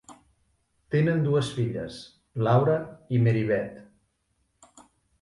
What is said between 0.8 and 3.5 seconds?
Tenen dues filles, Laura i Mary